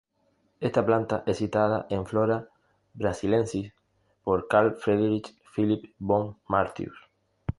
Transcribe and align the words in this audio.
Esta 0.61 0.83
planta 0.83 1.21
es 1.27 1.37
citada 1.37 1.85
en 1.91 2.07
Flora 2.07 2.49
Brasiliensis 2.95 3.71
por 4.23 4.47
Carl 4.47 4.73
Friedrich 4.73 5.37
Philipp 5.53 5.93
von 5.99 6.39
Martius. 6.47 6.97